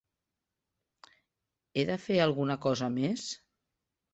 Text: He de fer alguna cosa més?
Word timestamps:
He 1.75 1.83
de 1.91 1.99
fer 2.07 2.17
alguna 2.25 2.59
cosa 2.67 2.91
més? 2.99 3.29